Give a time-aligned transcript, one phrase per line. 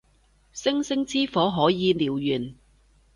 [0.51, 2.55] 星星之火可以燎原